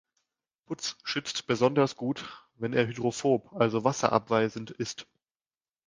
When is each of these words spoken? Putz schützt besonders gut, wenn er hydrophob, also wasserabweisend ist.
Putz 0.65 0.97
schützt 1.03 1.45
besonders 1.45 1.95
gut, 1.95 2.25
wenn 2.55 2.73
er 2.73 2.87
hydrophob, 2.87 3.53
also 3.53 3.83
wasserabweisend 3.83 4.71
ist. 4.71 5.05